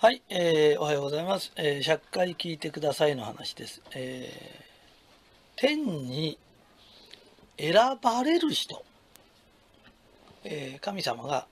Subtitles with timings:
[0.00, 1.50] はい、えーおはようございます。
[1.56, 3.82] えー、100回聞いてくださいの話です。
[3.96, 4.68] えー
[5.56, 6.38] 天に
[7.58, 8.84] 選ばれる人、
[10.44, 11.48] えー神様が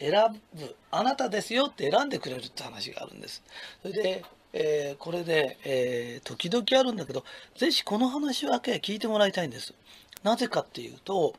[0.00, 0.12] 選
[0.54, 3.42] ぶ、あなたですよって選んでくれるって話があるんです。
[3.82, 4.24] それで、
[4.54, 7.24] えーこれで、えー時々あるんだけど、
[7.58, 9.74] ぜひこの話だけ聞いてもらいたいんです。
[10.22, 11.34] なぜかっていうと、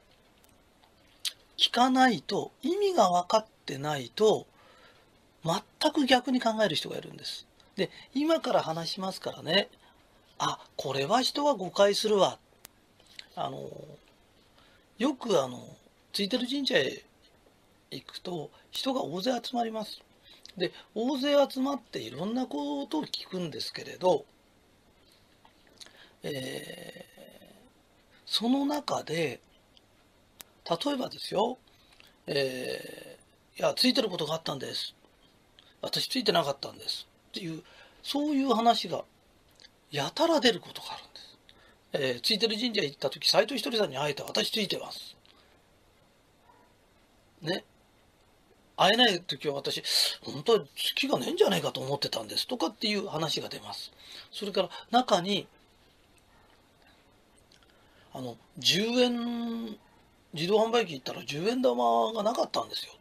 [1.58, 4.46] 聞かないと、意味が分かってないと、
[5.43, 7.46] 全く逆に考える人がいるんです。
[7.75, 9.69] で、今から話しますからね、
[10.38, 12.39] あ、これは人は誤解するわ。
[13.36, 13.69] あの、
[14.97, 15.60] よくあの、
[16.14, 17.04] ついてる神社へ
[17.92, 20.02] 行くと、人が大勢集まります。
[20.57, 24.25] で、大勢集まっていろんなことを聞くんですけれど、
[26.24, 27.14] えー
[28.25, 29.41] その中で、
[30.66, 31.57] 例えばですよ、
[32.28, 34.95] えーいや、ついてることがあったんです。
[35.83, 37.08] 私ついてなかったんです。
[37.30, 37.61] っていう、
[38.02, 39.03] そういう話が
[39.91, 41.38] やたら出ることがあるんです。
[41.94, 44.23] えーついてる神社行った時、斎藤ひとりさんに会えた。
[44.23, 45.16] 私ついてます。
[47.41, 47.66] ね。
[48.75, 49.83] 会えない時は私、
[50.23, 52.47] 本当は月がねえんじゃないかと思ってたんです。
[52.47, 53.91] とかっていう話が出ます。
[54.31, 55.47] それから中に、
[58.13, 59.77] あの、10円、
[60.33, 62.93] 自動販売機行ったら10円玉がなかったんですよ。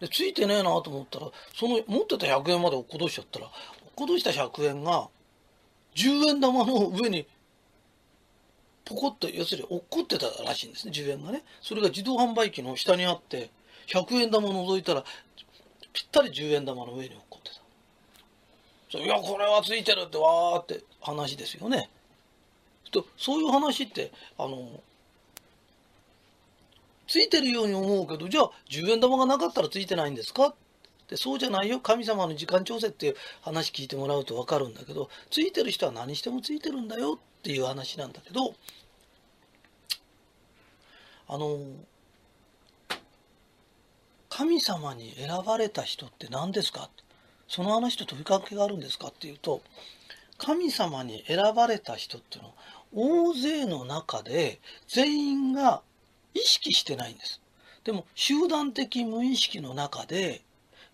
[0.00, 5.08] で、ついてねえなと思ったら、その持ってた100円まで落っことしちゃったら、落っことした100円が、
[5.94, 7.26] 10円玉の上に、
[8.84, 11.42] ポコッと、要するに落っこってたらしいんですね、10円がね。
[11.60, 13.50] それが自動販売機の下にあって、
[13.88, 15.04] 100円玉を覗いたら、
[15.92, 17.62] ぴったり10円玉の上に落っこってた。
[18.90, 21.90] そういや、これはついてるって、わーって話ですよね。
[22.90, 24.80] とそういう話って、あの、
[27.08, 30.48] ついてるように思うけど、じゃあ10円玉がなかったらついてないんですか？
[30.48, 30.54] っ
[31.08, 31.80] てそうじゃないよ。
[31.80, 37.14] 神様の時間調整っていう話聞いてもらうと分かるんだけど、ついてる人は何してもついてるんだよ。
[37.14, 38.54] っていう話なんだけど、
[41.28, 41.58] あの、
[44.28, 46.90] 神様に選ばれた人って何ですか？
[47.48, 49.62] その話と飛び関係があるんですかっていうと、
[50.36, 52.54] 神様に選ばれた人っていうのは
[52.94, 55.82] 大勢の中で全員が
[56.38, 57.40] 意識してないんです。
[57.84, 60.42] でも集団的無意識の中で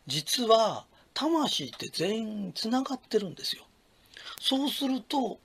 [0.07, 3.65] 実は魂って全員つながってるんですよ。
[4.41, 5.39] そうすると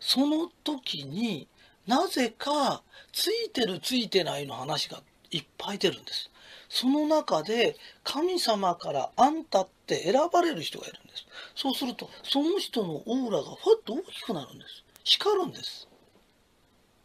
[0.00, 1.48] その時に
[1.86, 2.82] なぜか
[3.12, 6.30] ついてるついてないの話がいっぱい出るんです。
[6.68, 11.26] その中で神様からあんたって選ばれる人がいるんです。
[11.54, 14.84] そうするとその人のオーラがふわっと大きくなるんです。
[15.04, 15.87] 光るんです。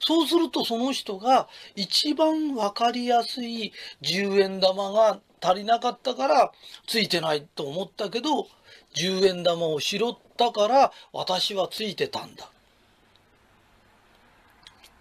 [0.05, 3.71] そうするとその人が一番わかりやすい
[4.01, 6.51] 10円玉が足りなかったから
[6.85, 8.47] ついてないと思ったけど
[8.95, 12.49] 10円玉を拾ったから私はついてたんだ。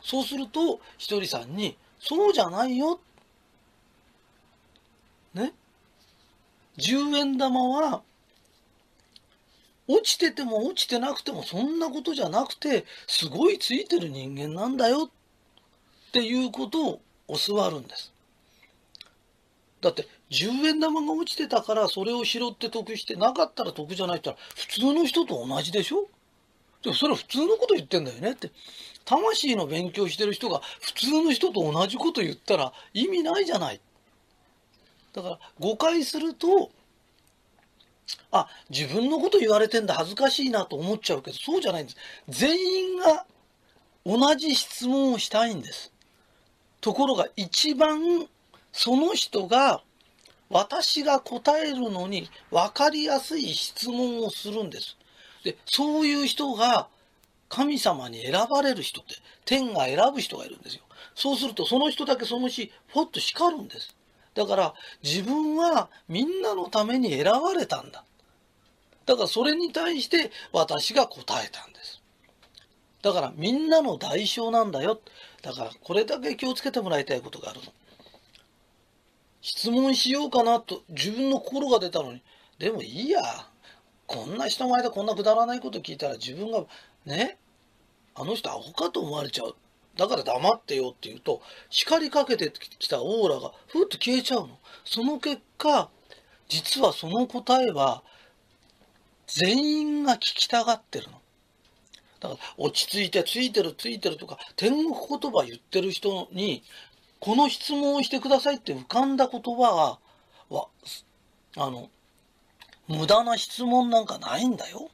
[0.00, 3.00] そうするとひとりさんにそうじゃないよ。
[5.34, 5.52] ね
[6.78, 8.02] ？10円玉は
[9.88, 17.00] 落ちてても落ちてなくてもそんなことじゃなくてすごいついてる人間なんだよっていうことを
[17.46, 18.12] 教わるんです。
[19.80, 26.06] だって10円玉が落ちてたからそれを拾って得してなかったら得じゃないって言ったら普通の人と同じでしょ？
[26.82, 28.50] でもそれは普通のこと言ってんだよねって。
[29.04, 33.80] 魂の勉強してる人が普通の人と同じこと言ったら意味ないじゃない。
[35.12, 36.70] だから誤解すると
[38.30, 41.96] あ、自分のこと言われてんだ、恥ずかしいなと思っちゃうけど、そうじゃないんです。
[42.28, 43.26] 全員が
[44.04, 45.92] 同じ質問をしたいんです。
[46.80, 48.26] ところが一番
[48.72, 49.82] その人が
[50.50, 54.96] 私が答えるのに分かりやすい質問をするんです。
[55.44, 56.88] で、そういう人が
[57.48, 59.14] 神様に選ばれる人って、
[59.44, 60.82] 天が選ぶ人がいるんですよ。
[61.14, 63.94] そうするとその人だけその日、ポッと光るんです。
[64.34, 68.04] だから自分はみんなのために選ばれたんだ。
[69.04, 72.00] だからそれに対して私が答えたんです。
[73.02, 75.00] だからみんなの代償なんだよ。
[75.42, 77.72] だからこれだけ気をつけてもらいたいことがあるの。
[79.40, 82.22] 質問しようかなと自分の心が出たのに、
[82.58, 83.20] でもいいや。
[84.06, 86.64] こんな人前でこんなくだらないこと聞いたら自分が
[87.06, 87.38] ね、
[88.14, 89.56] あの人アホかと思われちゃう。
[89.96, 94.58] だから黙ってよって言うと、叱りかけてきたオーラがふっと消えちゃうの。
[94.84, 95.90] その結果、
[96.48, 98.02] 実はその答えは
[99.26, 101.20] 全員が聞きたがってるの。
[102.20, 106.62] だから落ち着いてついてるついてるとか天国言葉言ってる人に
[107.18, 109.98] この質問をしてくださいって浮かんだ言葉
[110.50, 110.68] は、
[111.56, 111.88] あの、
[112.88, 114.90] 無駄な質問なんかないんだよ。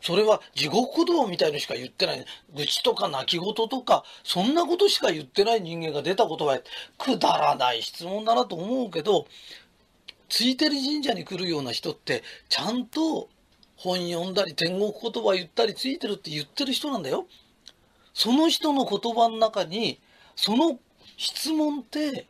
[0.00, 2.24] それは地獄言葉みたいのしか言ってない。
[2.54, 6.62] 愚痴とか泣き言とか、そんなことしか言ってない人間が出た言葉や、
[6.98, 9.26] くだらない質問だなと思うけど、
[10.28, 13.28] ついてる神社に来るような人って、ちゃんと
[13.76, 17.26] 本読んだり天国言葉言ったりついてるって言ってる人なんだよ。
[18.14, 20.00] その人の言葉の中に、
[20.34, 20.78] その
[21.16, 22.26] 質問って、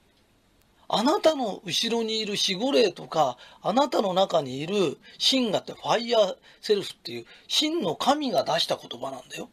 [0.88, 9.48] あなたの後ろにいる守護霊とか、あなたの中にいる神がって higher self っていう真の神が出した言葉なんだよ。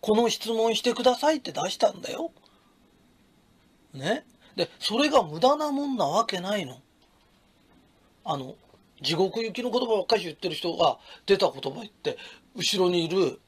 [0.00, 2.30] この質問してくださいって出したんだよ。
[3.92, 4.24] ね？
[4.56, 6.80] で、それが無駄なもんなわけないの。
[8.24, 8.54] あの、
[9.02, 12.16] 地獄行きの言葉ばっかり言ってる人が出た言葉言って、
[12.54, 13.40] 後ろにいる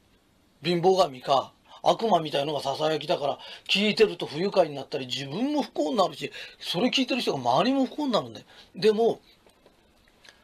[0.62, 1.52] 貧乏神か
[1.82, 3.38] 悪魔みたいのが囁きだから
[3.68, 8.46] 聞いてると不愉快になったり自分も不幸になるしそれ聞いてる人が周りも不幸になるんだよ。
[8.74, 9.20] でも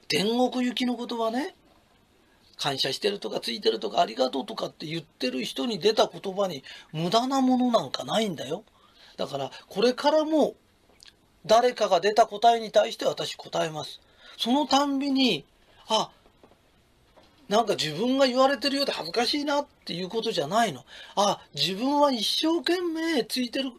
[0.08, 1.54] 天国行きの言葉ね。
[2.56, 8.64] 感謝してるとかついてるとかありがとうとかって言ってる人に出た言葉に無駄なものなんかないんだよ。
[9.16, 10.54] だからこれからも
[11.46, 14.00] 誰かが出た答えに対して私答えます。
[14.38, 15.44] そのたんびに
[15.88, 16.10] あ
[17.48, 20.84] なんか自分が言われてるようで恥ずかしいなっていうことじゃないの。
[21.14, 23.72] あ、自分は一生懸命ついてる、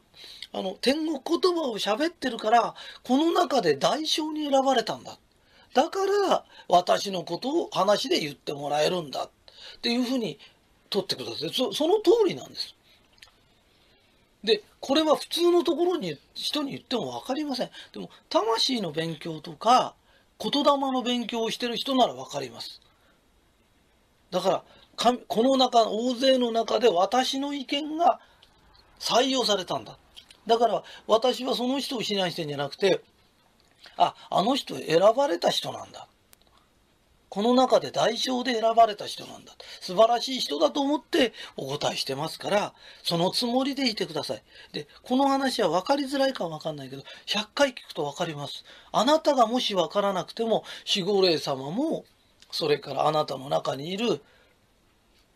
[0.53, 5.17] あの、天国言葉を喋ってるから、この中で代償に選ばれたんだ。
[5.73, 9.25] だから、私のことを話で言ってもらえるんだ。
[9.25, 9.29] っ
[9.81, 10.37] ていうふうに
[10.89, 11.53] 取ってください。
[11.53, 12.75] そその通りなんです。
[14.43, 17.71] で、これは普通のところに、人に言っても分かりません。
[17.91, 19.95] でも、魂の勉強とか、
[20.39, 22.81] 言霊の勉強をしてる人なら分かります。
[24.35, 24.63] だから、
[25.27, 28.19] この中、大勢の中で私の意見が
[28.99, 29.97] 採用されたんだ。
[30.45, 33.01] だから、私はその人を非難してんじゃなくて、
[33.95, 36.09] あ、あの人選ばれた人なんだ。
[37.29, 39.53] この中で代償で選ばれた人なんだ。
[39.79, 42.73] 素晴らしい人だと思ってお答えしてますから、
[43.03, 44.43] そのつもりでいてください。
[44.73, 48.65] で、この話は分かりづらいか分かんないけど、100回聞くと分かります。
[48.91, 52.03] あなたがもし分からなくても、守護霊様も
[52.51, 54.21] それからあなたの中にいる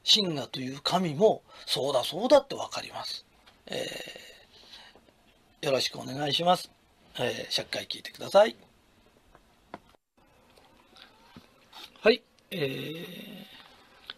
[0.03, 3.25] 神がという神もそうだそうだって分かります。
[3.67, 6.71] えー、よろしくお願いします。
[7.19, 8.55] えー、100回聞いてください。
[12.01, 13.49] はい、えー、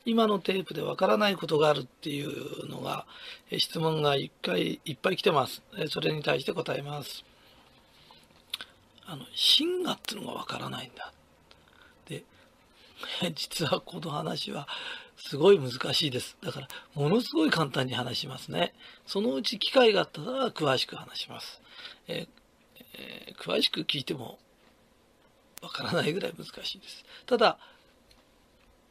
[0.05, 3.05] 今のテープでわからないことがあるっていうのが、
[3.49, 5.61] え質問が1回いっぱい来てます。
[5.77, 7.23] えそれに対して答えます。
[9.05, 9.25] あの、
[9.57, 11.11] 神がっていうのがわからないんだ。
[13.35, 14.67] 実はこの話は
[15.17, 16.37] すごい難しいです。
[16.41, 18.73] だから、ものすごい簡単に話しますね。
[19.05, 21.61] そのうち機会があったら詳しく話します。
[22.07, 22.27] えー
[22.93, 24.39] えー、詳しく聞いても
[25.61, 27.05] わからないぐらい難しいです。
[27.25, 27.57] ただ、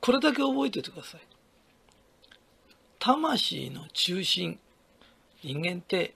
[0.00, 1.20] これだけ覚えておいてください。
[2.98, 4.58] 魂の中心、
[5.42, 6.14] 人間って、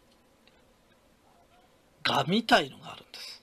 [2.06, 3.42] 我みたいのがあるんです。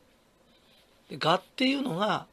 [1.10, 2.28] で我っていうのが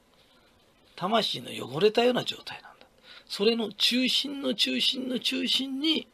[0.99, 2.87] 魂の汚れたような状態なんだ。
[3.27, 6.09] それの中心の中心の中心に、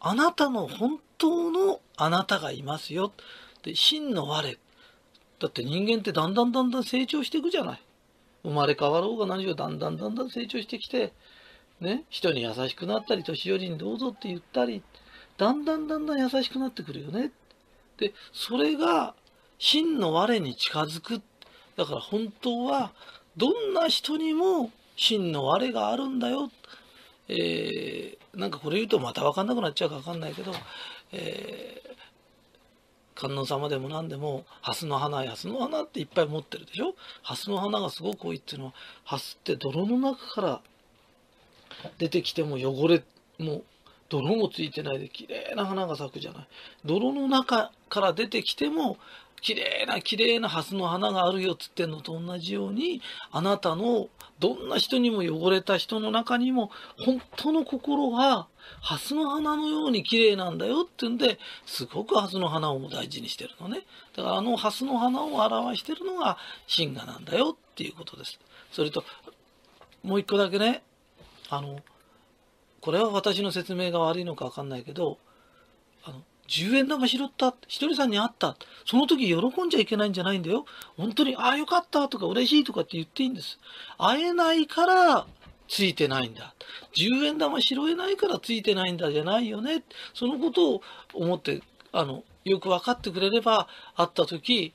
[0.00, 3.12] あなたの本当のあなたがいますよ。
[3.62, 4.58] で、真の我。
[5.38, 7.82] だって人間ってだんだんだんだん成長していくじゃない。
[8.44, 11.12] 生まれ変わろうが何しろだんだんだんだん成長してきて、
[11.80, 14.82] ね、人に優しくなったり、年寄りにどうぞって言ったり、
[15.36, 17.30] だんだんだんだん優しくなってくるよね。
[17.98, 19.14] で、それが
[19.58, 21.20] 真の我に近づく。
[21.76, 22.92] だから本当は
[23.36, 26.50] どんな人にも真の我があるんだよ。
[27.28, 30.52] えー、なんかこれ言うとまた分かんなくなっちゃうか分かんないけど、
[31.12, 36.94] えー、観音様でも何でも蓮の花蓮の花っていっぱい持ってるでしょ？
[37.22, 38.72] 蓮の花がすごく多いっていうのは
[39.04, 40.60] 蓮って泥の中から
[41.98, 43.02] 出てきても汚れ
[43.38, 43.62] も
[44.08, 46.48] 泥もついてないで綺麗な花が咲くじゃない
[46.84, 48.98] 泥の中から出てきても
[49.42, 54.08] 綺麗な綺麗なハスの花があるよっつってんのと同じようにあなたの
[54.38, 58.46] どんな人にも汚れた人の中にも本当の心が
[58.80, 63.82] ハスの花のように綺麗なんだよってんですごくハスの花を大事にしてるのね。
[64.16, 66.38] だからあのハスの花を表してるのが
[66.74, 68.38] 神画なんだよっていうことです。
[68.70, 69.04] それと
[70.04, 70.82] もう一個だけね
[71.50, 71.80] あの
[72.80, 75.18] これは私の説明が悪いのか分かんないけど
[76.04, 76.22] あの
[76.52, 77.54] 10円玉拾った。
[77.66, 78.56] ひとりさんに会った。
[78.84, 80.66] その時喜んじゃいけないんじゃないんだよ。
[80.98, 83.58] 本当に、ああ、よかったとか嬉しいとかって言っていいんです。
[83.96, 85.26] 会えないから
[85.66, 86.54] ついてないんだ。
[86.94, 89.82] 10円玉拾えないからついてないんだじゃないよね。
[90.12, 90.82] そのことを
[91.14, 93.66] 思って、あの、よく分かってくれれば、
[93.96, 94.74] 会った時、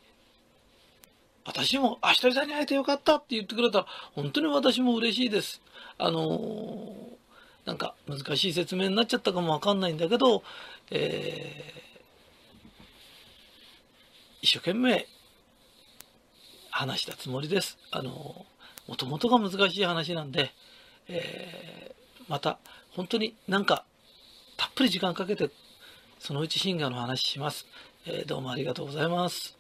[1.46, 5.62] 私も、あ、ひとりさんに会えてよかったって言ってくれたら、本当に私も嬉しいです。
[6.00, 7.18] あのー
[7.68, 10.42] なんか難しい説明になっちゃったかもわかんないんだけど、
[10.92, 11.78] えー
[14.42, 15.08] 一生懸命
[16.70, 17.78] 話したつもりです。
[17.92, 18.46] あの
[18.88, 20.52] もともとが難しい話なんで、
[21.08, 21.98] えー
[22.30, 22.60] また
[22.92, 23.86] 本当になんか
[24.58, 25.50] たっぷり時間かけて
[26.20, 27.66] そのうちシンガーの話します。
[28.06, 29.57] えーどうもありがとうございます。